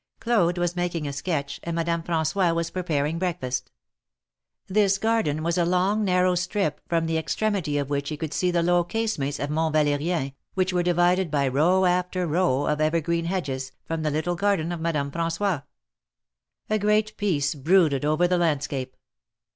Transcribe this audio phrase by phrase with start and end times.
[0.19, 3.69] Claude was making a sketch, and Madame Franyois was preparing breakfast.
[4.65, 8.49] This garden was a long narrow strip, from the extremity of which he could see
[8.49, 13.25] the low casemates of Mont Valerien, which were divided by row after row of evergreen
[13.25, 15.61] hedges, from the little garden of Madame Frangois.
[16.67, 18.97] A great peace brooded over the landscape.